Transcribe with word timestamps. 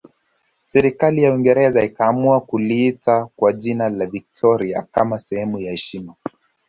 Serikali 0.65 1.23
ya 1.23 1.31
Uingereza 1.33 1.83
ikaamua 1.83 2.41
kuliita 2.41 3.29
kwa 3.35 3.53
jina 3.53 3.89
la 3.89 4.05
Victoria 4.05 4.87
kama 4.91 5.19
sehemu 5.19 5.59
ya 5.59 5.71
heshima 5.71 6.15